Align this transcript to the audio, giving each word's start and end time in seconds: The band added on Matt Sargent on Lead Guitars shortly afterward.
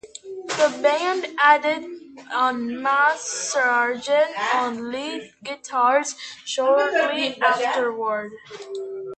The 0.47 0.79
band 0.81 1.27
added 1.37 1.85
on 2.33 2.81
Matt 2.81 3.19
Sargent 3.19 4.31
on 4.55 4.91
Lead 4.91 5.31
Guitars 5.43 6.15
shortly 6.43 7.39
afterward. 7.39 8.31